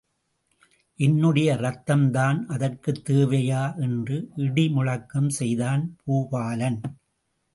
என்னுடைய 0.95 1.53
ரத்தம்தான் 1.55 2.45
அதற்குத் 2.45 3.09
தேவையா 3.09 3.79
என்று?– 3.79 4.29
இடி 4.35 4.69
முழக்கம் 4.69 5.29
செய்தான் 5.29 5.97
பூபாலன். 6.07 6.81